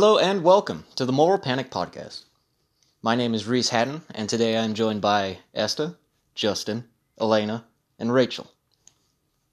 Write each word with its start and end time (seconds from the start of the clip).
Hello 0.00 0.16
and 0.16 0.44
welcome 0.44 0.84
to 0.94 1.04
the 1.04 1.12
Moral 1.12 1.40
Panic 1.40 1.72
Podcast. 1.72 2.22
My 3.02 3.16
name 3.16 3.34
is 3.34 3.48
Reese 3.48 3.70
Hatton, 3.70 4.02
and 4.14 4.28
today 4.28 4.56
I 4.56 4.62
am 4.62 4.74
joined 4.74 5.00
by 5.00 5.38
Esther, 5.52 5.96
Justin, 6.36 6.84
Elena, 7.20 7.64
and 7.98 8.14
Rachel. 8.14 8.52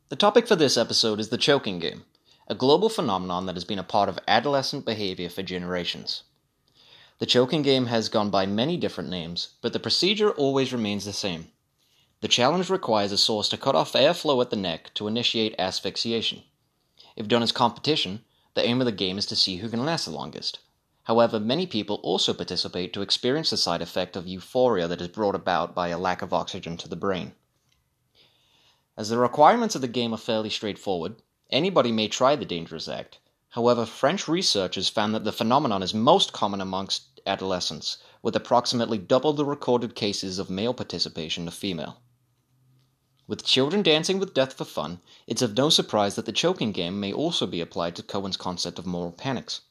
The 0.09 0.15
topic 0.15 0.47
for 0.47 0.55
this 0.55 0.77
episode 0.77 1.19
is 1.19 1.29
the 1.29 1.39
choking 1.39 1.79
game, 1.79 2.03
a 2.47 2.53
global 2.53 2.89
phenomenon 2.89 3.47
that 3.47 3.55
has 3.55 3.63
been 3.63 3.79
a 3.79 3.83
part 3.83 4.07
of 4.07 4.19
adolescent 4.27 4.85
behavior 4.85 5.29
for 5.29 5.41
generations. 5.41 6.25
The 7.17 7.25
choking 7.25 7.63
game 7.63 7.87
has 7.87 8.07
gone 8.07 8.29
by 8.29 8.45
many 8.45 8.77
different 8.77 9.09
names, 9.09 9.55
but 9.63 9.73
the 9.73 9.79
procedure 9.79 10.29
always 10.29 10.71
remains 10.71 11.05
the 11.05 11.13
same. 11.13 11.47
The 12.21 12.27
challenge 12.27 12.69
requires 12.69 13.11
a 13.11 13.17
source 13.17 13.49
to 13.49 13.57
cut 13.57 13.73
off 13.73 13.93
airflow 13.93 14.43
at 14.43 14.51
the 14.51 14.57
neck 14.57 14.91
to 14.93 15.07
initiate 15.07 15.55
asphyxiation. 15.57 16.43
If 17.15 17.27
done 17.27 17.41
as 17.41 17.51
competition, 17.51 18.23
the 18.55 18.65
aim 18.65 18.81
of 18.81 18.85
the 18.85 18.91
game 18.91 19.17
is 19.17 19.25
to 19.27 19.35
see 19.35 19.57
who 19.57 19.69
can 19.69 19.85
last 19.85 20.05
the 20.05 20.11
longest. 20.11 20.59
However, 21.03 21.39
many 21.39 21.67
people 21.67 21.99
also 22.01 22.33
participate 22.33 22.93
to 22.93 23.01
experience 23.01 23.51
the 23.51 23.57
side 23.57 23.81
effect 23.81 24.15
of 24.15 24.27
euphoria 24.27 24.87
that 24.87 25.01
is 25.01 25.09
brought 25.09 25.35
about 25.35 25.75
by 25.75 25.89
a 25.89 25.99
lack 25.99 26.23
of 26.23 26.33
oxygen 26.33 26.77
to 26.77 26.89
the 26.89 26.95
brain. 26.95 27.33
As 28.97 29.09
the 29.09 29.17
requirements 29.17 29.75
of 29.75 29.81
the 29.81 29.87
game 29.87 30.13
are 30.13 30.17
fairly 30.17 30.49
straightforward, 30.49 31.21
anybody 31.51 31.91
may 31.91 32.07
try 32.07 32.35
the 32.35 32.45
dangerous 32.45 32.87
act. 32.87 33.19
However, 33.49 33.85
French 33.85 34.27
researchers 34.27 34.89
found 34.89 35.13
that 35.13 35.25
the 35.25 35.31
phenomenon 35.31 35.83
is 35.83 35.93
most 35.93 36.33
common 36.33 36.61
amongst 36.61 37.21
adolescents, 37.27 37.97
with 38.21 38.35
approximately 38.35 38.97
double 38.97 39.33
the 39.33 39.45
recorded 39.45 39.95
cases 39.95 40.39
of 40.39 40.49
male 40.49 40.73
participation 40.73 41.45
to 41.45 41.51
female. 41.51 42.01
With 43.27 43.43
children 43.43 43.81
dancing 43.81 44.19
with 44.19 44.35
death 44.35 44.53
for 44.53 44.65
fun, 44.65 44.99
it's 45.25 45.41
of 45.41 45.57
no 45.57 45.71
surprise 45.71 46.15
that 46.15 46.27
the 46.27 46.31
choking 46.31 46.71
game 46.71 46.99
may 46.99 47.11
also 47.11 47.47
be 47.47 47.59
applied 47.59 47.95
to 47.95 48.03
Cohen's 48.03 48.37
concept 48.37 48.77
of 48.77 48.85
moral 48.85 49.13
panics. 49.13 49.61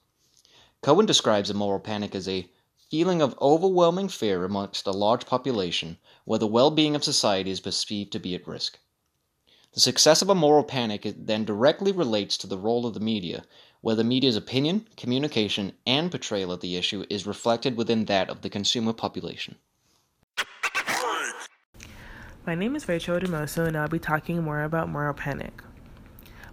Cohen 0.82 1.06
describes 1.06 1.50
a 1.50 1.54
moral 1.54 1.78
panic 1.78 2.16
as 2.16 2.26
a 2.26 2.48
feeling 2.90 3.22
of 3.22 3.38
overwhelming 3.40 4.08
fear 4.08 4.44
amongst 4.44 4.88
a 4.88 4.90
large 4.90 5.24
population 5.24 5.98
where 6.24 6.40
the 6.40 6.48
well 6.48 6.72
being 6.72 6.96
of 6.96 7.04
society 7.04 7.52
is 7.52 7.60
perceived 7.60 8.10
to 8.12 8.18
be 8.18 8.34
at 8.34 8.46
risk. 8.48 8.80
The 9.72 9.78
success 9.78 10.20
of 10.20 10.28
a 10.28 10.34
moral 10.34 10.64
panic 10.64 11.14
then 11.16 11.44
directly 11.44 11.92
relates 11.92 12.36
to 12.38 12.48
the 12.48 12.58
role 12.58 12.86
of 12.86 12.94
the 12.94 12.98
media, 12.98 13.44
where 13.82 13.94
the 13.94 14.02
media's 14.02 14.36
opinion, 14.36 14.88
communication, 14.96 15.74
and 15.86 16.10
portrayal 16.10 16.50
of 16.50 16.60
the 16.60 16.74
issue 16.74 17.04
is 17.08 17.24
reflected 17.24 17.76
within 17.76 18.06
that 18.06 18.28
of 18.30 18.42
the 18.42 18.50
consumer 18.50 18.92
population. 18.92 19.56
My 22.46 22.54
name 22.54 22.76
is 22.76 22.86
Rachel 22.86 23.18
Demoso, 23.18 23.66
and 23.66 23.74
I'll 23.74 23.88
be 23.88 23.98
talking 23.98 24.42
more 24.42 24.64
about 24.64 24.90
moral 24.90 25.14
panic. 25.14 25.62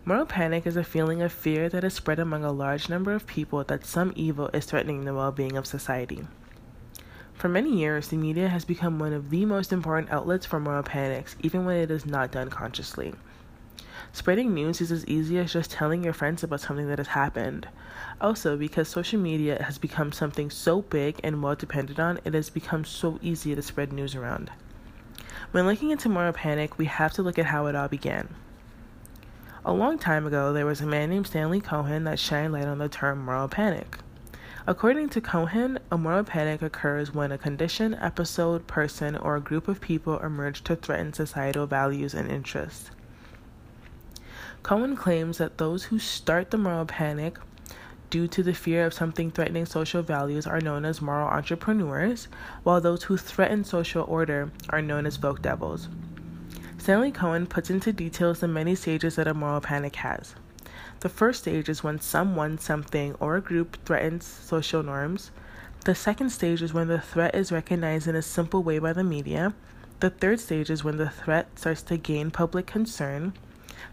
Moral 0.06 0.26
panic 0.26 0.66
is 0.66 0.78
a 0.78 0.86
feeling 0.86 1.22
of 1.22 1.34
fear 1.34 1.68
that 1.68 1.84
is 1.84 1.94
spread 1.94 2.18
among 2.18 2.46
a 2.46 2.52
large 2.54 2.88
number 2.88 3.12
of 3.12 3.28
people 3.28 3.66
that 3.66 3.86
some 3.86 4.14
evil 4.16 4.50
is 4.54 4.64
threatening 4.64 5.04
the 5.04 5.14
well 5.14 5.34
being 5.34 5.58
of 5.58 5.68
society. 5.68 6.26
For 7.34 7.50
many 7.50 7.78
years, 7.78 8.08
the 8.08 8.16
media 8.16 8.48
has 8.48 8.64
become 8.64 9.00
one 9.00 9.12
of 9.12 9.32
the 9.32 9.44
most 9.46 9.74
important 9.74 10.14
outlets 10.14 10.46
for 10.46 10.62
moral 10.62 10.82
panics, 10.82 11.36
even 11.42 11.66
when 11.66 11.76
it 11.76 11.92
is 11.92 12.06
not 12.06 12.32
done 12.32 12.50
consciously. 12.50 13.14
Spreading 14.14 14.54
news 14.54 14.80
is 14.80 14.94
as 14.94 15.06
easy 15.08 15.40
as 15.40 15.52
just 15.52 15.72
telling 15.72 16.06
your 16.06 16.14
friends 16.14 16.42
about 16.42 16.62
something 16.62 16.88
that 16.88 17.00
has 17.00 17.08
happened. 17.08 17.68
Also, 18.22 18.56
because 18.56 18.88
social 18.88 19.20
media 19.20 19.62
has 19.62 19.78
become 19.78 20.14
something 20.14 20.50
so 20.50 20.84
big 20.84 21.20
and 21.22 21.44
well 21.44 21.56
depended 21.56 22.00
on, 22.00 22.18
it 22.24 22.34
has 22.34 22.50
become 22.50 22.86
so 22.86 23.20
easy 23.22 23.54
to 23.54 23.62
spread 23.62 23.92
news 23.92 24.16
around. 24.16 24.52
When 25.52 25.66
looking 25.66 25.90
into 25.92 26.08
moral 26.08 26.32
panic, 26.32 26.78
we 26.78 26.86
have 26.86 27.12
to 27.14 27.22
look 27.22 27.38
at 27.38 27.48
how 27.48 27.66
it 27.66 27.76
all 27.76 27.90
began. 27.90 28.30
A 29.66 29.74
long 29.74 30.00
time 30.00 30.26
ago, 30.26 30.54
there 30.54 30.66
was 30.66 30.80
a 30.80 30.86
man 30.86 31.10
named 31.10 31.28
Stanley 31.28 31.60
Cohen 31.60 32.06
that 32.06 32.20
shined 32.20 32.54
light 32.54 32.68
on 32.68 32.78
the 32.78 32.88
term 32.88 33.26
moral 33.26 33.50
panic. 33.50 33.98
According 34.66 35.10
to 35.10 35.20
Cohen, 35.20 35.78
a 35.92 35.98
moral 35.98 36.24
panic 36.24 36.62
occurs 36.62 37.14
when 37.14 37.34
a 37.34 37.38
condition, 37.38 37.96
episode, 37.96 38.66
person, 38.66 39.18
or 39.18 39.36
a 39.36 39.42
group 39.42 39.68
of 39.68 39.82
people 39.82 40.20
emerge 40.20 40.64
to 40.64 40.78
threaten 40.78 41.12
societal 41.12 41.68
values 41.68 42.14
and 42.14 42.32
interests. 42.32 42.90
Cohen 44.64 44.96
claims 44.96 45.38
that 45.40 45.58
those 45.58 45.84
who 45.86 46.00
start 46.00 46.52
the 46.52 46.58
moral 46.58 46.86
panic 46.86 47.38
due 48.12 48.28
to 48.28 48.44
the 48.44 48.54
fear 48.54 48.86
of 48.86 48.94
something 48.94 49.32
threatening 49.32 49.66
social 49.66 50.04
values 50.04 50.46
are 50.46 50.62
known 50.62 50.86
as 50.86 51.02
moral 51.02 51.28
entrepreneurs, 51.28 52.28
while 52.62 52.80
those 52.80 53.04
who 53.04 53.18
threaten 53.18 53.64
social 53.64 54.04
order 54.04 54.52
are 54.70 54.82
known 54.82 55.08
as 55.08 55.18
folk 55.18 55.42
devils. 55.42 55.88
Stanley 56.78 57.12
Cohen 57.12 57.48
puts 57.48 57.70
into 57.70 57.94
details 57.94 58.40
the 58.40 58.48
many 58.48 58.76
stages 58.76 59.16
that 59.16 59.28
a 59.28 59.34
moral 59.34 59.62
panic 59.62 59.96
has. 59.98 60.36
The 61.00 61.10
first 61.10 61.42
stage 61.42 61.70
is 61.70 61.84
when 61.84 62.00
someone, 62.00 62.60
something, 62.60 63.16
or 63.20 63.36
a 63.36 63.42
group 63.42 63.78
threatens 63.86 64.26
social 64.26 64.84
norms. 64.84 65.32
The 65.86 65.96
second 65.96 66.30
stage 66.30 66.62
is 66.62 66.74
when 66.74 66.88
the 66.88 67.02
threat 67.02 67.34
is 67.34 67.52
recognized 67.52 68.08
in 68.08 68.16
a 68.16 68.22
simple 68.22 68.62
way 68.62 68.78
by 68.78 68.94
the 68.94 69.04
media. 69.04 69.54
The 70.00 70.10
third 70.10 70.40
stage 70.40 70.70
is 70.70 70.84
when 70.84 70.98
the 70.98 71.10
threat 71.10 71.48
starts 71.58 71.82
to 71.84 71.98
gain 71.98 72.30
public 72.30 72.68
concern. 72.68 73.34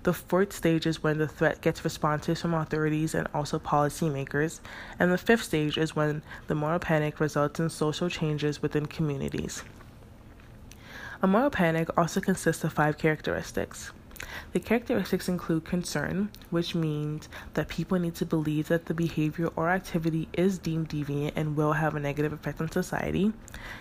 The 0.02 0.12
fourth 0.12 0.52
stage 0.52 0.86
is 0.86 1.02
when 1.02 1.18
the 1.18 1.28
threat 1.28 1.60
gets 1.60 1.84
responses 1.84 2.40
from 2.40 2.54
authorities 2.54 3.14
and 3.14 3.28
also 3.34 3.58
policymakers. 3.58 4.60
And 4.98 5.12
the 5.12 5.18
fifth 5.18 5.44
stage 5.44 5.78
is 5.78 5.96
when 5.96 6.22
the 6.46 6.54
moral 6.54 6.78
panic 6.78 7.20
results 7.20 7.60
in 7.60 7.70
social 7.70 8.08
changes 8.08 8.62
within 8.62 8.86
communities. 8.86 9.62
A 11.22 11.26
moral 11.26 11.50
panic 11.50 11.88
also 11.98 12.20
consists 12.20 12.64
of 12.64 12.72
five 12.72 12.96
characteristics. 12.96 13.92
The 14.52 14.60
characteristics 14.60 15.28
include 15.28 15.64
concern, 15.64 16.30
which 16.50 16.74
means 16.74 17.28
that 17.54 17.68
people 17.68 17.98
need 17.98 18.14
to 18.16 18.26
believe 18.26 18.68
that 18.68 18.86
the 18.86 18.94
behavior 18.94 19.48
or 19.56 19.68
activity 19.68 20.28
is 20.32 20.58
deemed 20.58 20.88
deviant 20.88 21.32
and 21.36 21.56
will 21.56 21.72
have 21.72 21.94
a 21.94 22.00
negative 22.00 22.32
effect 22.32 22.60
on 22.60 22.70
society. 22.70 23.32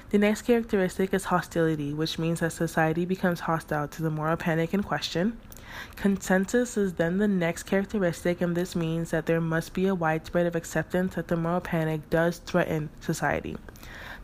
The 0.09 0.17
next 0.17 0.43
characteristic 0.43 1.13
is 1.13 1.25
hostility, 1.25 1.93
which 1.93 2.19
means 2.19 2.39
that 2.41 2.51
society 2.51 3.05
becomes 3.05 3.41
hostile 3.41 3.87
to 3.87 4.01
the 4.01 4.09
moral 4.09 4.37
panic 4.37 4.73
in 4.73 4.83
question. 4.83 5.37
Consensus 5.95 6.77
is 6.77 6.93
then 6.93 7.17
the 7.17 7.27
next 7.27 7.63
characteristic, 7.63 8.41
and 8.41 8.55
this 8.55 8.75
means 8.75 9.11
that 9.11 9.25
there 9.25 9.41
must 9.41 9.73
be 9.73 9.87
a 9.87 9.95
widespread 9.95 10.45
of 10.45 10.55
acceptance 10.55 11.15
that 11.15 11.27
the 11.27 11.35
moral 11.35 11.59
panic 11.59 12.09
does 12.09 12.37
threaten 12.37 12.89
society. 12.99 13.57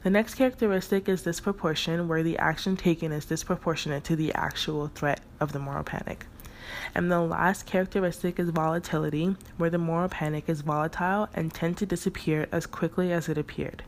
The 0.03 0.09
next 0.09 0.35
characteristic 0.35 1.09
is 1.09 1.23
disproportion, 1.23 2.07
where 2.07 2.23
the 2.23 2.37
action 2.37 2.77
taken 2.77 3.11
is 3.11 3.25
disproportionate 3.25 4.03
to 4.03 4.15
the 4.15 4.33
actual 4.33 4.87
threat 4.87 5.21
of 5.39 5.51
the 5.51 5.59
moral 5.59 5.83
panic. 5.83 6.25
And 6.93 7.11
the 7.11 7.21
last 7.21 7.65
characteristic 7.65 8.39
is 8.39 8.49
volatility, 8.49 9.35
where 9.57 9.69
the 9.69 9.77
moral 9.77 10.09
panic 10.09 10.45
is 10.47 10.61
volatile 10.61 11.29
and 11.33 11.53
tend 11.53 11.77
to 11.77 11.85
disappear 11.85 12.47
as 12.51 12.65
quickly 12.65 13.11
as 13.11 13.29
it 13.29 13.37
appeared. 13.37 13.83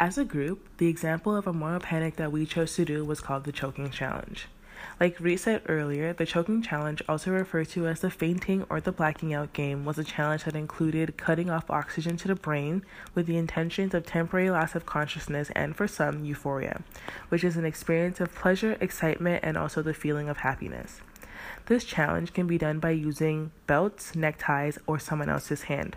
As 0.00 0.16
a 0.16 0.24
group, 0.24 0.68
the 0.78 0.86
example 0.86 1.34
of 1.34 1.46
a 1.46 1.52
moral 1.52 1.80
panic 1.80 2.16
that 2.16 2.30
we 2.30 2.46
chose 2.46 2.74
to 2.76 2.84
do 2.84 3.04
was 3.04 3.20
called 3.20 3.44
the 3.44 3.52
choking 3.52 3.90
challenge. 3.90 4.46
Like 5.00 5.20
Reese 5.20 5.42
said 5.42 5.62
earlier, 5.66 6.12
the 6.12 6.26
choking 6.26 6.60
challenge, 6.62 7.02
also 7.08 7.30
referred 7.30 7.68
to 7.70 7.86
as 7.86 8.00
the 8.00 8.10
fainting 8.10 8.66
or 8.68 8.80
the 8.80 8.92
blacking 8.92 9.32
out 9.32 9.52
game, 9.52 9.84
was 9.84 9.98
a 9.98 10.04
challenge 10.04 10.44
that 10.44 10.56
included 10.56 11.16
cutting 11.16 11.50
off 11.50 11.70
oxygen 11.70 12.16
to 12.16 12.28
the 12.28 12.34
brain 12.34 12.84
with 13.14 13.26
the 13.26 13.36
intentions 13.36 13.94
of 13.94 14.06
temporary 14.06 14.50
loss 14.50 14.74
of 14.74 14.86
consciousness 14.86 15.50
and, 15.54 15.76
for 15.76 15.86
some, 15.86 16.24
euphoria, 16.24 16.82
which 17.28 17.44
is 17.44 17.56
an 17.56 17.64
experience 17.64 18.20
of 18.20 18.34
pleasure, 18.34 18.76
excitement, 18.80 19.44
and 19.44 19.56
also 19.56 19.82
the 19.82 19.94
feeling 19.94 20.28
of 20.28 20.38
happiness. 20.38 21.00
This 21.66 21.84
challenge 21.84 22.32
can 22.32 22.46
be 22.46 22.58
done 22.58 22.80
by 22.80 22.90
using 22.90 23.52
belts, 23.66 24.16
neckties, 24.16 24.78
or 24.86 24.98
someone 24.98 25.28
else's 25.28 25.62
hand. 25.62 25.96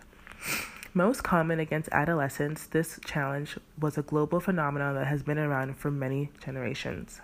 Most 0.94 1.24
common 1.24 1.60
against 1.60 1.88
adolescents, 1.94 2.66
this 2.66 3.00
challenge 3.06 3.58
was 3.80 3.98
a 3.98 4.02
global 4.02 4.42
phenomenon 4.42 4.96
that 4.96 5.08
has 5.08 5.24
been 5.24 5.38
around 5.38 5.78
for 5.78 5.90
many 5.90 6.30
generations. 6.44 7.22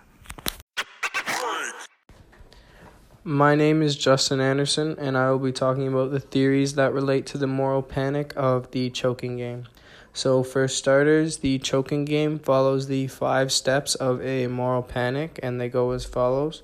My 3.24 3.56
name 3.56 3.82
is 3.82 3.96
Justin 3.96 4.40
Anderson, 4.40 4.94
and 4.96 5.18
I 5.18 5.30
will 5.30 5.40
be 5.40 5.50
talking 5.50 5.88
about 5.88 6.12
the 6.12 6.20
theories 6.20 6.74
that 6.76 6.92
relate 6.92 7.26
to 7.26 7.38
the 7.38 7.48
moral 7.48 7.82
panic 7.82 8.32
of 8.36 8.70
the 8.70 8.90
choking 8.90 9.36
game. 9.36 9.66
So, 10.12 10.44
for 10.44 10.68
starters, 10.68 11.38
the 11.38 11.58
choking 11.58 12.04
game 12.04 12.38
follows 12.38 12.86
the 12.86 13.08
five 13.08 13.50
steps 13.50 13.96
of 13.96 14.22
a 14.22 14.46
moral 14.46 14.82
panic, 14.82 15.40
and 15.42 15.60
they 15.60 15.68
go 15.68 15.90
as 15.90 16.04
follows. 16.04 16.62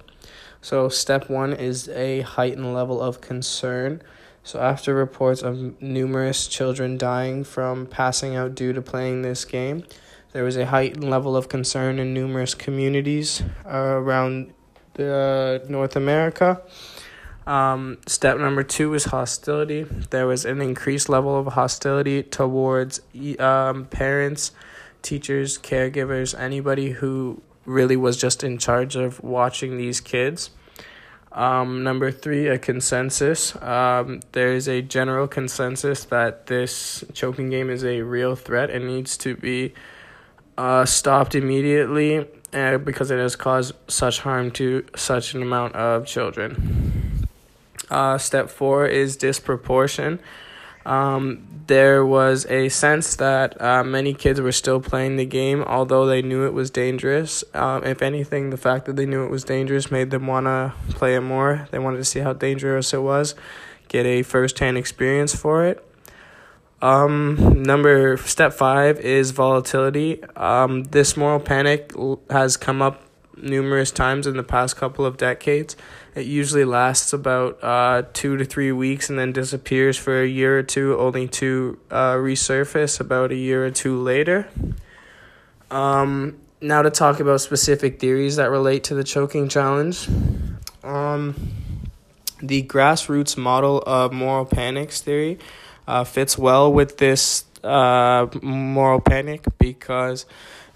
So, 0.63 0.89
step 0.89 1.29
one 1.29 1.53
is 1.53 1.89
a 1.89 2.21
heightened 2.21 2.73
level 2.73 3.03
of 3.03 3.21
concern. 3.21 4.01
So, 4.45 4.61
after 4.61 4.95
reports 4.95 5.43
of 5.43 5.83
numerous 5.83 6.47
children 6.47 6.97
dying 6.97 7.43
from 7.43 7.87
passing 7.87 8.37
out 8.37 8.55
due 8.55 8.73
to 8.73 8.81
playing 8.81 9.23
this 9.23 9.45
game, 9.45 9.83
there 10.33 10.45
was 10.45 10.57
a 10.57 10.67
heightened 10.67 11.11
level 11.11 11.37
of 11.37 11.49
concern 11.49 11.99
in 11.99 12.15
numerous 12.15 12.55
communities 12.55 13.43
around 13.67 14.54
uh, 14.99 15.59
North 15.69 15.97
America. 15.97 16.63
Um, 17.47 17.99
step 18.07 18.39
number 18.39 18.63
two 18.63 18.95
is 18.95 19.05
hostility. 19.07 19.83
There 19.83 20.27
was 20.27 20.45
an 20.45 20.63
increased 20.63 21.09
level 21.09 21.39
of 21.39 21.53
hostility 21.53 22.23
towards 22.23 23.01
um, 23.39 23.87
parents, 23.87 24.53
teachers, 25.03 25.59
caregivers, 25.59 26.39
anybody 26.39 26.91
who 26.91 27.43
really 27.67 27.97
was 27.97 28.17
just 28.17 28.43
in 28.43 28.59
charge 28.59 28.97
of 28.97 29.23
watching 29.23 29.77
these 29.77 30.01
kids. 30.01 30.51
Um, 31.33 31.83
number 31.83 32.13
three, 32.13 32.47
a 32.47 32.59
consensus. 32.59 33.61
Um, 33.61 34.21
there 34.33 34.53
is 34.53 34.69
a 34.69 34.81
general 34.83 35.27
consensus 35.27 36.05
that 36.05 36.47
this 36.47 37.05
choking 37.13 37.51
game 37.51 37.71
is 37.71 37.85
a 37.85 38.03
real 38.03 38.37
threat 38.37 38.71
and 38.71 38.87
needs 38.87 39.19
to 39.19 39.37
be 39.37 39.75
uh, 40.57 40.85
stopped 40.85 41.35
immediately 41.35 42.27
because 42.79 43.11
it 43.11 43.19
has 43.19 43.37
caused 43.37 43.75
such 43.89 44.21
harm 44.21 44.51
to 44.53 44.87
such 44.97 45.35
an 45.35 45.43
amount 45.43 45.75
of 45.75 46.07
children. 46.07 47.27
Uh, 47.91 48.17
step 48.19 48.49
four 48.49 48.87
is 48.87 49.17
disproportion. 49.17 50.21
Um, 50.87 51.47
there 51.67 52.05
was 52.05 52.47
a 52.47 52.69
sense 52.69 53.17
that 53.17 53.61
uh, 53.61 53.83
many 53.83 54.13
kids 54.13 54.41
were 54.41 54.53
still 54.53 54.81
playing 54.81 55.17
the 55.17 55.25
game, 55.25 55.63
although 55.63 56.07
they 56.07 56.21
knew 56.21 56.45
it 56.45 56.53
was 56.53 56.71
dangerous. 56.71 57.43
Um, 57.55 57.85
if 57.85 58.03
anything, 58.03 58.51
the 58.51 58.57
fact 58.57 58.85
that 58.87 58.97
they 58.97 59.07
knew 59.07 59.25
it 59.25 59.31
was 59.31 59.45
dangerous 59.45 59.91
made 59.91 60.11
them 60.11 60.27
want 60.27 60.47
to 60.47 60.75
play 60.91 61.15
it 61.15 61.23
more. 61.23 61.69
They 61.71 61.79
wanted 61.79 61.99
to 61.99 62.05
see 62.05 62.21
how 62.21 62.35
dangerous 62.35 62.93
it 62.93 63.03
was, 63.03 63.35
get 63.89 64.05
a 64.05 64.23
first 64.23 64.59
hand 64.59 64.77
experience 64.77 65.35
for 65.35 65.65
it. 65.65 65.85
Um, 66.85 67.63
number 67.63 68.19
step 68.19 68.53
five 68.53 69.01
is 69.01 69.31
volatility. 69.31 70.23
Um, 70.37 70.85
this 70.85 71.17
moral 71.17 71.41
panic 71.41 71.95
has 72.29 72.59
come 72.59 72.83
up 72.83 73.01
numerous 73.39 73.91
times 73.91 74.27
in 74.27 74.37
the 74.37 74.43
past 74.43 74.77
couple 74.77 75.07
of 75.07 75.17
decades. 75.17 75.77
It 76.15 76.27
usually 76.27 76.67
lasts 76.67 77.15
about 77.15 77.65
uh, 77.65 78.03
two 78.13 78.37
to 78.37 78.45
three 78.45 78.71
weeks 78.71 79.09
and 79.09 79.19
then 79.19 79.33
disappears 79.33 79.97
for 79.97 80.21
a 80.21 80.27
year 80.27 80.59
or 80.59 80.63
two, 80.63 80.99
only 80.99 81.27
to 81.29 81.79
uh, 81.91 82.17
resurface 82.17 83.01
about 83.01 83.33
a 83.33 83.37
year 83.37 83.65
or 83.65 83.71
two 83.71 83.99
later. 84.03 84.47
Um, 85.71 86.37
now, 86.61 86.83
to 86.83 86.91
talk 86.91 87.19
about 87.19 87.41
specific 87.41 87.99
theories 87.99 88.37
that 88.37 88.51
relate 88.51 88.85
to 88.85 88.95
the 88.95 89.05
choking 89.05 89.49
challenge. 89.49 90.07
Um, 90.83 91.35
the 92.43 92.63
grassroots 92.63 93.39
model 93.39 93.83
of 93.87 94.13
moral 94.13 94.45
panics 94.45 95.01
theory 95.01 95.39
uh, 95.87 96.05
fits 96.05 96.39
well 96.39 96.73
with 96.73 96.99
this 96.99 97.45
uh, 97.63 98.27
moral 98.43 99.01
panic 99.01 99.45
because 99.59 100.27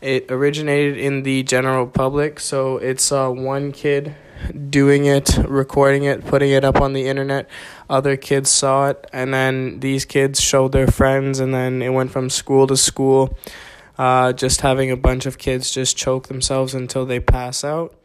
it 0.00 0.30
originated 0.30 0.96
in 0.96 1.22
the 1.22 1.42
general 1.42 1.86
public. 1.86 2.40
So 2.40 2.78
it's 2.78 3.10
uh, 3.10 3.30
one 3.30 3.72
kid 3.72 4.14
doing 4.70 5.06
it, 5.06 5.36
recording 5.46 6.04
it, 6.04 6.24
putting 6.24 6.50
it 6.50 6.64
up 6.64 6.80
on 6.80 6.92
the 6.92 7.08
internet. 7.08 7.48
Other 7.90 8.16
kids 8.16 8.50
saw 8.50 8.88
it, 8.88 9.06
and 9.12 9.34
then 9.34 9.80
these 9.80 10.04
kids 10.04 10.40
showed 10.40 10.72
their 10.72 10.86
friends, 10.86 11.40
and 11.40 11.52
then 11.52 11.82
it 11.82 11.90
went 11.90 12.10
from 12.10 12.30
school 12.30 12.66
to 12.66 12.76
school. 12.76 13.36
Uh, 13.96 14.32
just 14.32 14.60
having 14.60 14.92
a 14.92 14.96
bunch 14.96 15.26
of 15.26 15.38
kids 15.38 15.72
just 15.72 15.96
choke 15.96 16.28
themselves 16.28 16.72
until 16.74 17.04
they 17.04 17.18
pass 17.18 17.64
out. 17.64 17.97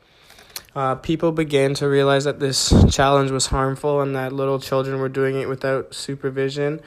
Uh, 0.75 0.95
people 0.95 1.31
began 1.31 1.73
to 1.75 1.87
realize 1.87 2.23
that 2.23 2.39
this 2.39 2.73
challenge 2.89 3.29
was 3.29 3.47
harmful 3.47 4.01
and 4.01 4.15
that 4.15 4.33
little 4.33 4.59
children 4.59 4.99
were 4.99 5.09
doing 5.09 5.39
it 5.39 5.47
without 5.47 5.93
supervision. 5.93 6.81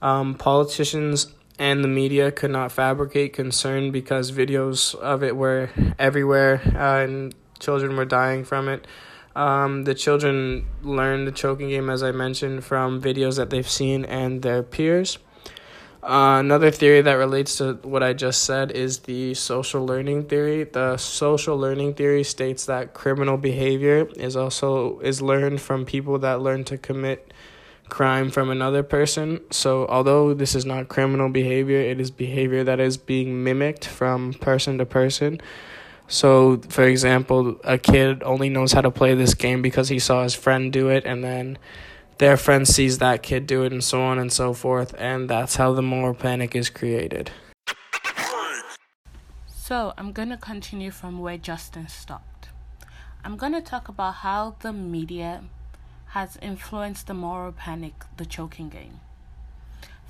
Um, 0.00 0.34
politicians 0.34 1.32
and 1.58 1.82
the 1.82 1.88
media 1.88 2.30
could 2.30 2.50
not 2.50 2.72
fabricate 2.72 3.32
concern 3.32 3.90
because 3.90 4.32
videos 4.32 4.94
of 4.94 5.22
it 5.22 5.36
were 5.36 5.70
everywhere 5.98 6.60
uh, 6.74 7.04
and 7.04 7.34
children 7.58 7.96
were 7.96 8.04
dying 8.04 8.44
from 8.44 8.68
it. 8.68 8.86
Um, 9.34 9.84
the 9.84 9.94
children 9.94 10.66
learned 10.82 11.26
the 11.26 11.32
choking 11.32 11.68
game, 11.70 11.88
as 11.88 12.02
I 12.02 12.12
mentioned, 12.12 12.64
from 12.64 13.00
videos 13.00 13.36
that 13.36 13.50
they've 13.50 13.68
seen 13.68 14.04
and 14.04 14.42
their 14.42 14.62
peers. 14.62 15.18
Uh, 16.02 16.38
another 16.40 16.72
theory 16.72 17.00
that 17.00 17.12
relates 17.12 17.58
to 17.58 17.74
what 17.82 18.02
I 18.02 18.12
just 18.12 18.42
said 18.42 18.72
is 18.72 19.00
the 19.00 19.34
social 19.34 19.86
learning 19.86 20.24
theory. 20.24 20.64
The 20.64 20.96
social 20.96 21.56
learning 21.56 21.94
theory 21.94 22.24
states 22.24 22.66
that 22.66 22.92
criminal 22.92 23.36
behavior 23.36 24.08
is 24.16 24.34
also 24.34 24.98
is 25.00 25.22
learned 25.22 25.60
from 25.60 25.84
people 25.84 26.18
that 26.18 26.40
learn 26.40 26.64
to 26.64 26.76
commit 26.76 27.32
crime 27.88 28.30
from 28.30 28.50
another 28.50 28.82
person. 28.82 29.40
So 29.52 29.86
although 29.86 30.34
this 30.34 30.56
is 30.56 30.66
not 30.66 30.88
criminal 30.88 31.28
behavior, 31.28 31.78
it 31.78 32.00
is 32.00 32.10
behavior 32.10 32.64
that 32.64 32.80
is 32.80 32.96
being 32.96 33.44
mimicked 33.44 33.86
from 33.86 34.34
person 34.34 34.78
to 34.78 34.86
person. 34.86 35.40
So, 36.08 36.60
for 36.68 36.82
example, 36.82 37.60
a 37.64 37.78
kid 37.78 38.22
only 38.22 38.48
knows 38.48 38.72
how 38.72 38.80
to 38.80 38.90
play 38.90 39.14
this 39.14 39.34
game 39.34 39.62
because 39.62 39.88
he 39.88 39.98
saw 39.98 40.24
his 40.24 40.34
friend 40.34 40.72
do 40.72 40.88
it, 40.88 41.06
and 41.06 41.22
then 41.22 41.58
their 42.18 42.36
friend 42.36 42.66
sees 42.66 42.98
that 42.98 43.22
kid 43.22 43.46
do 43.46 43.64
it, 43.64 43.72
and 43.72 43.82
so 43.82 44.02
on 44.02 44.18
and 44.18 44.32
so 44.32 44.52
forth. 44.52 44.94
And 44.98 45.28
that's 45.28 45.56
how 45.56 45.72
the 45.72 45.82
moral 45.82 46.14
panic 46.14 46.54
is 46.54 46.70
created. 46.70 47.30
So, 49.46 49.94
I'm 49.96 50.12
going 50.12 50.28
to 50.28 50.36
continue 50.36 50.90
from 50.90 51.18
where 51.20 51.38
Justin 51.38 51.88
stopped. 51.88 52.48
I'm 53.24 53.36
going 53.36 53.52
to 53.52 53.60
talk 53.60 53.88
about 53.88 54.16
how 54.16 54.56
the 54.60 54.72
media 54.72 55.44
has 56.08 56.36
influenced 56.42 57.06
the 57.06 57.14
moral 57.14 57.52
panic, 57.52 57.94
the 58.16 58.26
choking 58.26 58.68
game. 58.68 59.00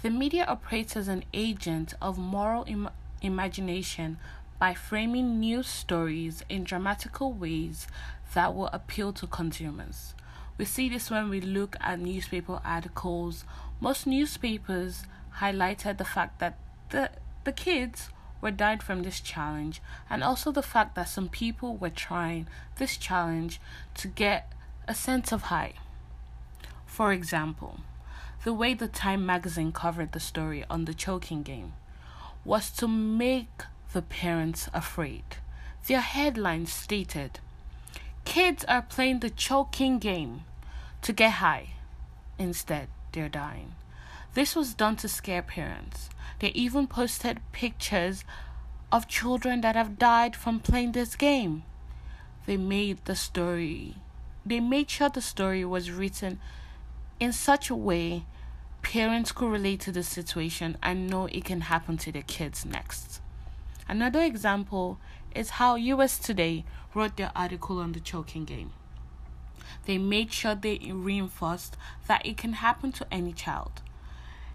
The 0.03 0.11
media 0.11 0.45
operates 0.49 0.97
as 0.97 1.07
an 1.07 1.25
agent 1.33 1.95
of 2.03 2.19
moral 2.19 2.65
Im- 2.67 2.89
imagination 3.21 4.19
by 4.59 4.75
framing 4.75 5.39
news 5.39 5.69
stories 5.69 6.43
in 6.49 6.65
dramatical 6.65 7.33
ways 7.33 7.87
that 8.35 8.55
will 8.55 8.69
appeal 8.73 9.13
to 9.13 9.27
consumers. 9.29 10.15
We 10.63 10.67
see 10.67 10.89
this 10.89 11.11
when 11.11 11.29
we 11.29 11.41
look 11.41 11.75
at 11.81 11.99
newspaper 11.99 12.61
articles. 12.65 13.45
Most 13.81 14.07
newspapers 14.07 15.03
highlighted 15.39 15.99
the 15.99 16.05
fact 16.05 16.39
that 16.39 16.57
the, 16.91 17.11
the 17.43 17.51
kids 17.51 18.11
were 18.41 18.53
dying 18.53 18.79
from 18.79 19.03
this 19.03 19.19
challenge, 19.19 19.83
and 20.09 20.23
also 20.23 20.53
the 20.53 20.63
fact 20.63 20.95
that 20.95 21.09
some 21.09 21.29
people 21.29 21.77
were 21.77 21.91
trying 21.91 22.47
this 22.77 22.97
challenge 22.97 23.61
to 23.95 24.07
get 24.07 24.53
a 24.87 24.95
sense 24.95 25.33
of 25.33 25.43
high. 25.51 25.73
For 26.87 27.13
example, 27.13 27.81
the 28.45 28.55
way 28.55 28.73
the 28.73 28.87
Time 28.87 29.27
magazine 29.27 29.73
covered 29.73 30.13
the 30.13 30.21
story 30.21 30.65
on 30.71 30.85
the 30.85 30.95
choking 30.95 31.43
game 31.43 31.73
was 32.45 32.71
to 32.77 32.87
make 32.87 33.65
the 33.93 34.03
parents 34.03 34.69
afraid. 34.73 35.25
Their 35.89 36.03
headline 36.03 36.67
stated 36.67 37.41
Kids 38.25 38.65
are 38.67 38.83
playing 38.83 39.19
the 39.19 39.31
choking 39.31 39.99
game 39.99 40.45
to 41.03 41.13
get 41.13 41.33
high. 41.33 41.75
Instead, 42.39 42.89
they're 43.13 43.29
dying. 43.29 43.75
This 44.35 44.57
was 44.57 44.75
done 44.75 44.97
to 44.97 45.09
scare 45.09 45.43
parents. 45.43 46.09
They 46.39 46.49
even 46.49 46.87
posted 46.87 47.41
pictures 47.53 48.25
of 48.91 49.09
children 49.09 49.61
that 49.61 49.77
have 49.77 49.99
died 49.99 50.35
from 50.35 50.61
playing 50.61 50.93
this 50.93 51.17
game. 51.17 51.65
They 52.47 52.57
made 52.57 53.05
the 53.05 53.15
story, 53.15 53.97
they 54.45 54.59
made 54.59 54.91
sure 54.91 55.09
the 55.09 55.21
story 55.21 55.65
was 55.65 55.91
written 55.91 56.41
in 57.21 57.33
such 57.33 57.71
a 57.71 57.77
way 57.77 58.25
parents 58.83 59.31
could 59.31 59.51
relate 59.51 59.81
to 59.81 59.93
the 59.93 60.03
situation 60.03 60.77
and 60.83 61.09
know 61.09 61.27
it 61.27 61.45
can 61.45 61.63
happen 61.63 61.97
to 61.99 62.11
their 62.11 62.23
kids 62.23 62.65
next. 62.65 63.21
Another 63.89 64.23
example 64.23 64.99
is 65.35 65.51
how 65.51 65.77
USA 65.77 66.23
Today 66.23 66.65
wrote 66.95 67.17
their 67.17 67.31
article 67.37 67.79
on 67.79 67.93
the 67.93 68.01
choking 68.01 68.45
game. 68.45 68.73
They 69.87 69.99
made 69.99 70.33
sure 70.33 70.55
they 70.55 70.79
reinforced 70.79 71.77
that 72.07 72.25
it 72.27 72.37
can 72.37 72.55
happen 72.55 72.93
to 72.93 73.07
any 73.13 73.33
child. 73.33 73.83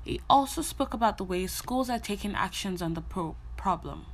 It 0.06 0.22
also 0.30 0.62
spoke 0.62 0.94
about 0.94 1.18
the 1.18 1.24
way 1.24 1.48
schools 1.48 1.90
are 1.90 2.00
taking 2.00 2.34
actions 2.34 2.82
on 2.82 2.94
the 2.94 3.02
pro- 3.02 3.36
problem. 3.58 4.06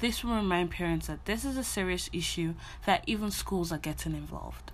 This 0.00 0.24
will 0.24 0.36
remind 0.36 0.70
parents 0.70 1.06
that 1.06 1.24
this 1.24 1.44
is 1.44 1.56
a 1.56 1.64
serious 1.64 2.08
issue 2.12 2.54
that 2.86 3.04
even 3.06 3.30
schools 3.30 3.70
are 3.70 3.78
getting 3.78 4.14
involved. 4.14 4.72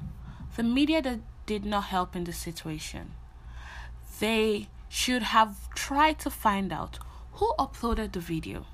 The 0.57 0.63
media 0.63 1.03
that 1.03 1.21
did 1.47 1.65
not 1.65 1.85
help 1.85 2.15
in 2.15 2.25
this 2.25 2.39
situation. 2.39 3.13
They 4.21 4.69
should 4.89 5.23
have 5.23 5.73
tried 5.75 6.19
to 6.21 6.31
find 6.31 6.73
out 6.73 6.99
who 7.33 7.53
uploaded 7.59 8.13
the 8.13 8.21
video 8.21 8.67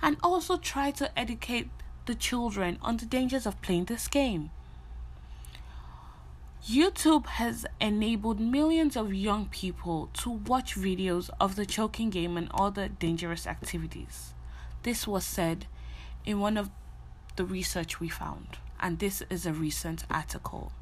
and 0.00 0.16
also 0.22 0.56
try 0.56 0.90
to 0.92 1.18
educate 1.18 1.68
the 2.06 2.14
children 2.14 2.78
on 2.80 2.96
the 2.96 3.06
dangers 3.06 3.44
of 3.46 3.60
playing 3.60 3.86
this 3.86 4.08
game. 4.08 4.50
YouTube 6.66 7.26
has 7.26 7.64
enabled 7.80 8.40
millions 8.40 8.96
of 8.96 9.14
young 9.14 9.46
people 9.46 10.10
to 10.14 10.30
watch 10.30 10.74
videos 10.74 11.30
of 11.40 11.56
the 11.56 11.64
choking 11.64 12.10
game 12.10 12.36
and 12.36 12.50
other 12.52 12.88
dangerous 12.88 13.46
activities. 13.46 14.34
This 14.82 15.06
was 15.06 15.24
said 15.24 15.66
in 16.26 16.40
one 16.40 16.56
of 16.56 16.70
the 17.36 17.44
research 17.44 18.00
we 18.00 18.08
found, 18.08 18.58
and 18.80 18.98
this 18.98 19.22
is 19.30 19.46
a 19.46 19.52
recent 19.52 20.04
article. 20.10 20.72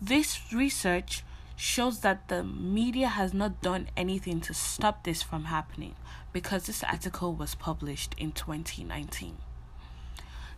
This 0.00 0.40
research 0.52 1.24
shows 1.56 2.00
that 2.00 2.28
the 2.28 2.44
media 2.44 3.08
has 3.08 3.34
not 3.34 3.62
done 3.62 3.88
anything 3.96 4.40
to 4.42 4.54
stop 4.54 5.04
this 5.04 5.22
from 5.22 5.44
happening 5.44 5.94
because 6.32 6.66
this 6.66 6.82
article 6.84 7.34
was 7.34 7.54
published 7.54 8.14
in 8.16 8.32
2019. 8.32 9.36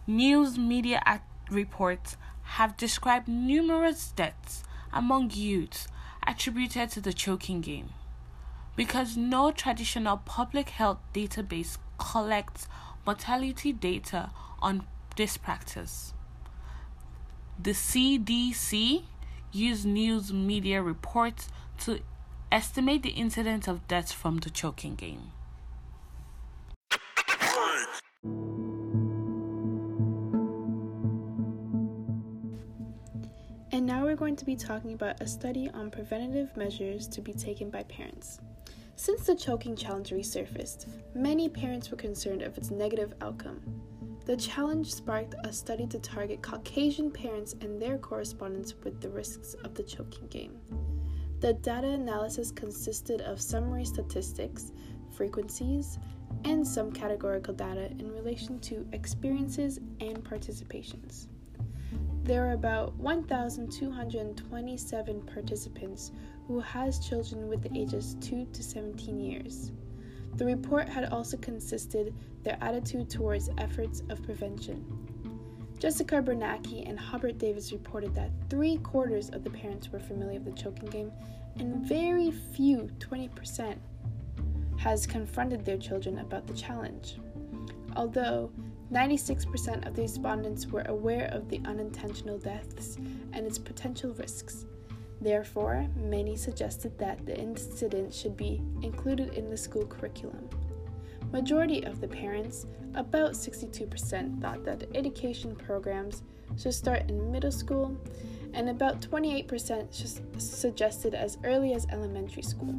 News 0.07 0.59
media 0.59 1.03
reports 1.51 2.17
have 2.55 2.77
described 2.77 3.29
numerous 3.29 4.13
deaths 4.13 4.63
among 4.93 5.31
youths 5.33 5.89
attributed 6.27 6.91
to 6.91 7.01
the 7.01 7.13
choking 7.13 7.61
game 7.61 7.91
because 8.77 9.17
no 9.17 9.51
traditional 9.51 10.17
public 10.19 10.71
health 10.71 10.99
database 11.15 11.79
collects 11.99 12.69
mortality 13.07 13.73
data 13.73 14.31
on 14.61 14.87
this 15.17 15.37
practice. 15.37 16.13
The 17.59 17.71
CDC 17.71 19.05
used 19.53 19.87
news 19.87 20.33
media 20.33 20.83
reports 20.83 21.49
to 21.81 22.01
estimate 22.53 23.03
the 23.03 23.11
incidence 23.11 23.67
of 23.67 23.89
deaths 23.89 24.13
from 24.13 24.39
the 24.39 24.51
choking 24.51 24.95
game. 24.95 25.33
And 33.77 33.85
now 33.85 34.05
we're 34.05 34.17
going 34.17 34.37
to 34.37 34.47
be 34.47 34.57
talking 34.57 34.95
about 34.95 35.21
a 35.21 35.27
study 35.27 35.69
on 35.75 35.91
preventative 35.91 36.57
measures 36.57 37.07
to 37.09 37.21
be 37.21 37.35
taken 37.35 37.69
by 37.69 37.83
parents. 37.83 38.41
Since 38.95 39.27
the 39.27 39.37
choking 39.37 39.77
challenge 39.77 40.13
resurfaced, 40.13 40.87
many 41.15 41.51
parents 41.51 41.91
were 41.91 41.99
concerned 41.99 42.41
of 42.41 42.57
its 42.57 42.71
negative 42.71 43.13
outcome. 43.21 43.61
The 44.25 44.39
challenge 44.39 44.95
sparked 44.95 45.35
a 45.45 45.53
study 45.53 45.87
to 45.89 45.99
target 45.99 46.41
Caucasian 46.41 47.11
parents 47.11 47.55
and 47.61 47.79
their 47.79 47.99
correspondence 47.99 48.73
with 48.83 48.99
the 49.03 49.11
risks 49.11 49.53
of 49.63 49.75
the 49.75 49.83
choking 49.83 50.27
game. 50.29 50.57
The 51.41 51.53
data 51.53 51.89
analysis 51.89 52.51
consisted 52.51 53.21
of 53.21 53.43
summary 53.43 53.85
statistics, 53.85 54.73
frequencies, 55.15 55.99
and 56.47 56.67
some 56.67 56.91
categorical 56.91 57.53
data 57.53 57.91
in 57.99 58.11
relation 58.11 58.59
to 58.61 58.89
experiences 58.95 59.81
and 60.01 60.25
participations. 60.25 61.27
There 62.27 62.47
are 62.49 62.55
about 62.55 62.97
1,227 62.97 65.23
participants 65.23 66.11
who 66.49 66.59
has 66.59 66.99
children 66.99 67.49
with 67.49 67.63
the 67.63 67.71
ages 67.79 68.17
2 68.21 68.49
to 68.53 68.63
17 68.65 69.21
years. 69.21 69.71
The 70.35 70.45
report 70.45 70.89
had 70.89 71.13
also 71.13 71.37
consisted 71.37 72.13
their 72.43 72.59
attitude 72.61 73.09
towards 73.09 73.49
efforts 73.59 74.03
of 74.09 74.25
prevention. 74.25 74.85
Jessica 75.79 76.17
Bernacki 76.17 76.89
and 76.89 76.99
Robert 77.13 77.39
Davis 77.39 77.71
reported 77.71 78.13
that 78.17 78.33
three 78.51 78.79
quarters 78.79 79.31
of 79.31 79.45
the 79.45 79.51
parents 79.51 79.93
were 79.93 80.01
familiar 80.01 80.41
with 80.41 80.57
the 80.57 80.63
choking 80.63 80.91
game, 80.91 81.13
and 81.61 81.87
very 81.87 82.33
few, 82.33 82.91
20%, 82.99 83.77
has 84.79 85.07
confronted 85.07 85.65
their 85.65 85.79
children 85.79 86.19
about 86.19 86.49
the 86.49 86.55
challenge. 86.55 87.19
Although 87.95 88.51
96% 88.93 89.87
of 89.87 89.97
the 89.97 90.03
respondents 90.03 90.67
were 90.67 90.85
aware 90.87 91.27
of 91.33 91.49
the 91.49 91.61
unintentional 91.65 92.39
deaths 92.39 92.97
and 93.33 93.47
its 93.47 93.59
potential 93.59 94.13
risks. 94.13 94.67
Therefore, 95.21 95.89
many 95.97 96.37
suggested 96.37 96.97
that 96.99 97.25
the 97.27 97.37
incident 97.37 98.15
should 98.15 98.37
be 98.37 98.63
included 98.83 99.35
in 99.35 99.51
the 99.51 99.57
school 99.57 99.87
curriculum. 99.87 100.49
Majority 101.33 101.85
of 101.85 102.01
the 102.01 102.09
parents, 102.09 102.67
about 102.95 103.33
62%, 103.33 104.41
thought 104.41 104.65
that 104.65 104.85
education 104.95 105.57
programs 105.57 106.23
should 106.57 106.75
start 106.75 107.09
in 107.09 107.33
middle 107.33 107.51
school, 107.51 107.97
and 108.55 108.69
about 108.69 109.01
28% 109.01 110.41
suggested 110.41 111.15
as 111.15 111.39
early 111.45 111.75
as 111.75 111.87
elementary 111.91 112.43
school. 112.43 112.75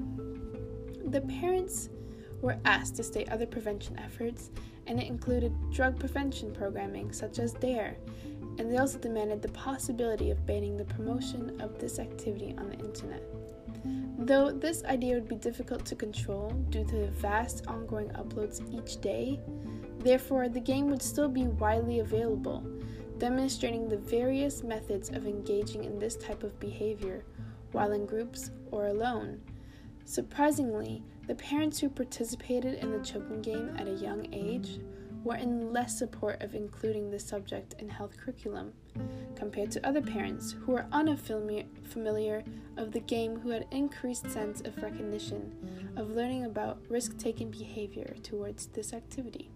The 1.06 1.22
parents 1.22 1.90
were 2.42 2.58
asked 2.66 2.96
to 2.96 3.04
state 3.04 3.30
other 3.30 3.46
prevention 3.46 3.98
efforts, 4.00 4.52
and 4.86 5.00
it 5.00 5.08
included 5.08 5.54
drug 5.72 6.00
prevention 6.00 6.54
programming 6.54 7.12
such 7.12 7.40
as 7.40 7.54
DARE, 7.54 7.98
and 8.58 8.72
they 8.72 8.78
also 8.78 8.98
demanded 8.98 9.42
the 9.42 9.50
possibility 9.50 10.32
of 10.32 10.46
banning 10.46 10.78
the 10.78 10.86
promotion 10.86 11.60
of 11.62 11.80
this 11.80 12.00
activity 12.00 12.56
on 12.58 12.70
the 12.70 12.80
internet. 12.80 13.24
Though 14.20 14.52
this 14.52 14.84
idea 14.86 15.16
would 15.16 15.28
be 15.28 15.36
difficult 15.36 15.86
to 15.86 15.96
control 15.96 16.50
due 16.70 16.84
to 16.86 16.96
the 16.96 17.12
vast 17.12 17.68
ongoing 17.68 18.10
uploads 18.10 18.62
each 18.74 19.00
day, 19.00 19.40
therefore 20.00 20.50
the 20.50 20.60
game 20.60 20.88
would 20.88 21.02
still 21.02 21.30
be 21.30 21.48
widely 21.48 22.00
available, 22.00 22.64
demonstrating 23.20 23.88
the 23.88 23.98
various 23.98 24.64
methods 24.64 25.10
of 25.10 25.28
engaging 25.28 25.84
in 25.84 26.00
this 26.00 26.16
type 26.16 26.44
of 26.44 26.60
behavior 26.60 27.26
while 27.72 27.92
in 27.92 28.06
groups 28.06 28.52
or 28.72 28.88
alone. 28.88 29.40
Surprisingly, 30.06 31.04
the 31.28 31.36
parents 31.36 31.80
who 31.80 31.90
participated 31.90 32.76
in 32.76 32.92
the 32.92 33.06
choking 33.06 33.42
game 33.42 33.76
at 33.78 33.88
a 33.88 33.92
young 33.92 34.28
age 34.34 34.80
were 35.24 35.36
in 35.36 35.74
less 35.74 35.98
support 35.98 36.42
of 36.42 36.56
including 36.56 37.12
the 37.12 37.20
subject 37.20 37.76
in 37.80 37.90
health 37.90 38.16
curriculum 38.18 38.72
compared 39.36 39.70
to 39.70 39.86
other 39.86 40.02
parents 40.02 40.54
who 40.54 40.72
were 40.72 40.86
unfamiliar 40.94 42.44
of 42.78 42.94
the 42.94 43.02
game 43.02 43.38
who 43.40 43.50
had 43.50 43.68
increased 43.72 44.30
sense 44.32 44.62
of 44.62 44.82
recognition 44.82 45.94
of 45.98 46.12
learning 46.12 46.46
about 46.46 46.80
risk-taking 46.88 47.52
behavior 47.52 48.16
towards 48.24 48.68
this 48.68 48.94
activity. 48.94 49.52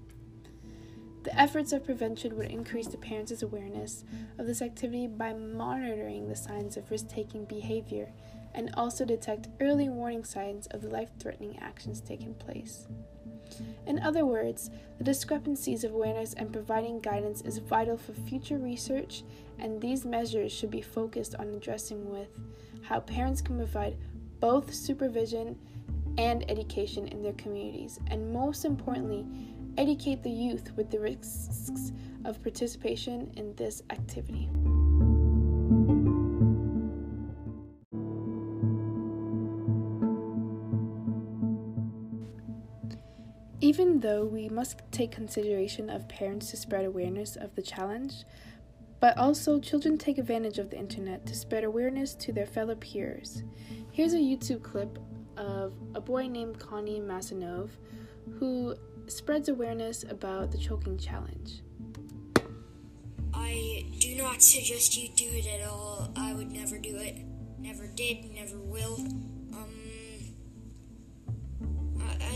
The 1.23 1.39
efforts 1.39 1.71
of 1.71 1.85
prevention 1.85 2.35
would 2.35 2.49
increase 2.49 2.87
the 2.87 2.97
parents' 2.97 3.43
awareness 3.43 4.03
of 4.39 4.47
this 4.47 4.61
activity 4.61 5.07
by 5.07 5.33
monitoring 5.33 6.27
the 6.27 6.35
signs 6.35 6.75
of 6.75 6.89
risk 6.91 7.07
taking 7.07 7.45
behavior 7.45 8.11
and 8.53 8.71
also 8.75 9.05
detect 9.05 9.47
early 9.59 9.89
warning 9.89 10.23
signs 10.23 10.67
of 10.67 10.81
the 10.81 10.89
life 10.89 11.09
threatening 11.19 11.57
actions 11.59 12.01
taking 12.01 12.33
place. 12.35 12.87
In 13.85 13.99
other 13.99 14.25
words, 14.25 14.69
the 14.97 15.03
discrepancies 15.03 15.83
of 15.83 15.93
awareness 15.93 16.33
and 16.33 16.53
providing 16.53 16.99
guidance 16.99 17.41
is 17.41 17.57
vital 17.57 17.97
for 17.97 18.13
future 18.13 18.57
research, 18.57 19.23
and 19.59 19.81
these 19.81 20.05
measures 20.05 20.51
should 20.51 20.71
be 20.71 20.81
focused 20.81 21.35
on 21.35 21.49
addressing 21.49 22.09
with 22.09 22.29
how 22.81 22.99
parents 22.99 23.41
can 23.41 23.57
provide 23.57 23.97
both 24.39 24.73
supervision 24.73 25.57
and 26.17 26.49
education 26.49 27.07
in 27.07 27.21
their 27.21 27.33
communities, 27.33 27.99
and 28.07 28.33
most 28.33 28.65
importantly, 28.65 29.25
educate 29.77 30.23
the 30.23 30.29
youth 30.29 30.71
with 30.75 30.89
the 30.89 30.99
risks 30.99 31.91
of 32.25 32.41
participation 32.41 33.31
in 33.35 33.55
this 33.55 33.81
activity. 33.89 34.49
Even 43.61 43.99
though 43.99 44.25
we 44.25 44.49
must 44.49 44.81
take 44.91 45.11
consideration 45.11 45.89
of 45.89 46.09
parents 46.09 46.49
to 46.49 46.57
spread 46.57 46.83
awareness 46.83 47.35
of 47.35 47.55
the 47.55 47.61
challenge, 47.61 48.25
but 48.99 49.15
also 49.17 49.59
children 49.59 49.97
take 49.99 50.17
advantage 50.17 50.57
of 50.57 50.71
the 50.71 50.77
internet 50.77 51.25
to 51.27 51.35
spread 51.35 51.63
awareness 51.63 52.15
to 52.15 52.33
their 52.33 52.47
fellow 52.47 52.75
peers. 52.75 53.43
Here's 53.91 54.13
a 54.13 54.17
YouTube 54.17 54.63
clip 54.63 54.97
of 55.37 55.73
a 55.95 56.01
boy 56.01 56.27
named 56.27 56.59
Connie 56.59 56.99
Masanov 56.99 57.69
who 58.39 58.75
spreads 59.07 59.49
awareness 59.49 60.03
about 60.03 60.51
the 60.51 60.57
choking 60.57 60.97
challenge. 60.97 61.61
I 63.33 63.85
do 63.99 64.15
not 64.15 64.41
suggest 64.41 64.97
you 64.97 65.09
do 65.15 65.29
it 65.31 65.47
at 65.47 65.67
all. 65.67 66.11
I 66.15 66.33
would 66.33 66.51
never 66.51 66.77
do 66.77 66.95
it. 66.97 67.17
Never 67.59 67.87
did, 67.87 68.31
never 68.33 68.57
will. 68.57 68.95
Um, 69.53 69.73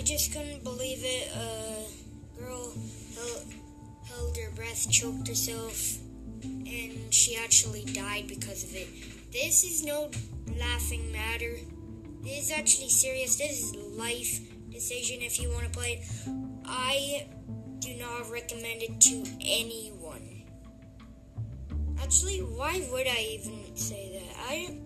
just 0.05 0.31
couldn't 0.31 0.63
believe 0.63 0.99
it. 1.01 1.31
A 1.35 2.39
girl 2.39 2.71
held, 3.15 3.53
held 4.07 4.37
her 4.37 4.51
breath, 4.55 4.89
choked 4.91 5.27
herself, 5.27 5.97
and 6.43 7.11
she 7.11 7.35
actually 7.35 7.85
died 7.85 8.27
because 8.27 8.63
of 8.63 8.75
it. 8.75 8.87
This 9.31 9.63
is 9.63 9.83
no 9.83 10.11
laughing 10.59 11.11
matter. 11.11 11.55
This 12.21 12.45
is 12.45 12.51
actually 12.51 12.89
serious. 12.89 13.35
This 13.35 13.63
is 13.63 13.75
life 13.75 14.41
decision 14.71 15.21
if 15.21 15.41
you 15.41 15.49
want 15.49 15.63
to 15.63 15.71
play 15.71 15.93
it. 15.93 16.29
I 16.65 17.25
do 17.79 17.95
not 17.95 18.29
recommend 18.29 18.83
it 18.83 19.01
to 19.01 19.23
anyone. 19.41 20.43
Actually, 21.99 22.39
why 22.39 22.87
would 22.91 23.07
I 23.07 23.39
even 23.39 23.75
say 23.75 24.19
that? 24.19 24.37
I 24.49 24.77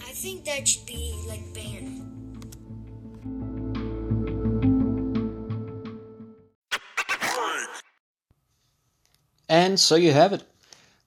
I 0.00 0.12
think 0.12 0.44
that 0.44 0.68
should 0.68 0.86
be 0.86 1.20
like 1.26 1.42
banned. 1.52 2.17
And 9.68 9.78
so 9.78 9.96
you 9.96 10.12
have 10.12 10.32
it. 10.32 10.44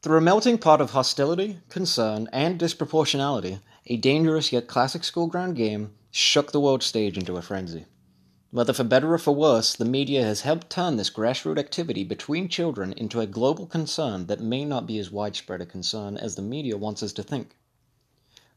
Through 0.04 0.20
a 0.20 0.22
melting 0.22 0.60
pot 0.60 0.82
of 0.82 0.92
hostility, 0.92 1.58
concern, 1.70 2.30
and 2.32 2.60
disproportionality, 2.60 3.60
a 3.88 3.98
dangerous 3.98 4.52
yet 4.52 4.68
classic 4.68 5.04
school 5.04 5.26
ground 5.26 5.56
game 5.56 5.94
shook 6.12 6.52
the 6.52 6.60
world 6.60 6.84
stage 6.84 7.18
into 7.18 7.38
a 7.38 7.42
frenzy. 7.42 7.86
Whether 8.52 8.72
for 8.72 8.84
better 8.84 9.16
or 9.16 9.18
for 9.18 9.34
worse, 9.34 9.74
the 9.74 9.84
media 9.84 10.24
has 10.24 10.42
helped 10.42 10.70
turn 10.70 10.98
this 10.98 11.10
grassroots 11.10 11.58
activity 11.58 12.04
between 12.04 12.50
children 12.50 12.94
into 12.94 13.20
a 13.20 13.26
global 13.26 13.66
concern 13.66 14.28
that 14.28 14.40
may 14.40 14.64
not 14.64 14.86
be 14.86 15.00
as 15.00 15.10
widespread 15.10 15.62
a 15.62 15.66
concern 15.66 16.16
as 16.16 16.36
the 16.36 16.44
media 16.44 16.78
wants 16.78 17.02
us 17.02 17.14
to 17.14 17.24
think. 17.24 17.56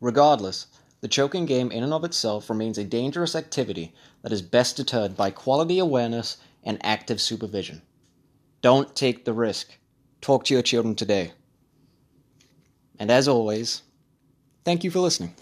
Regardless, 0.02 0.66
the 1.00 1.08
choking 1.08 1.46
game 1.46 1.72
in 1.72 1.82
and 1.82 1.94
of 1.94 2.04
itself 2.04 2.50
remains 2.50 2.76
a 2.76 2.84
dangerous 2.84 3.34
activity 3.34 3.94
that 4.20 4.32
is 4.32 4.42
best 4.42 4.76
deterred 4.76 5.16
by 5.16 5.30
quality 5.30 5.78
awareness 5.78 6.36
and 6.62 6.76
active 6.84 7.22
supervision. 7.22 7.80
Don't 8.60 8.94
take 8.94 9.24
the 9.24 9.32
risk 9.32 9.78
talk 10.24 10.44
to 10.44 10.54
your 10.54 10.62
children 10.62 10.94
today. 10.94 11.32
And 12.98 13.10
as 13.10 13.28
always, 13.28 13.82
thank 14.64 14.82
you 14.82 14.90
for 14.90 15.00
listening. 15.00 15.34